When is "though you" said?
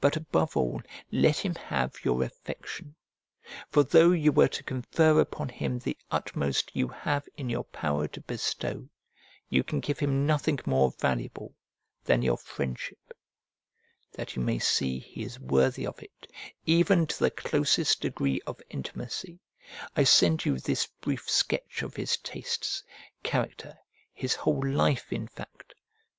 3.82-4.32